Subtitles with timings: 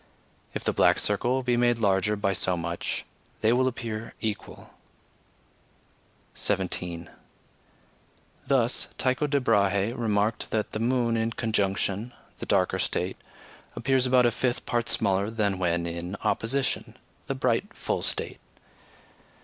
[0.55, 3.05] If the black circle be made larger by so much,
[3.41, 4.71] they will appear equal.
[6.33, 7.07] 17.
[8.47, 13.17] Thus Tycho de Brahe remarked that the moon in conjunction (the darker state)
[13.75, 16.97] appears about a fifth part smaller than when in opposition
[17.27, 18.39] (the bright full state).